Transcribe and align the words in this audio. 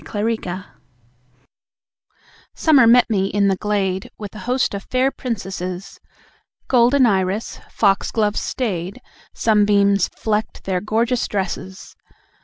Summer 0.03 0.19
met 0.25 0.39
Me 0.49 0.63
Summer 2.55 2.87
met 2.87 3.07
me 3.11 3.27
in 3.27 3.49
the 3.49 3.55
glade, 3.55 4.09
With 4.17 4.33
a 4.33 4.39
host 4.49 4.73
of 4.73 4.85
fair 4.89 5.11
princesses, 5.11 5.99
Golden 6.67 7.05
iris, 7.05 7.59
foxgloves 7.69 8.39
staid, 8.39 8.99
Sunbeams 9.35 10.07
flecked 10.17 10.63
their 10.63 10.81
gorgeous 10.81 11.27
dresses. 11.27 11.95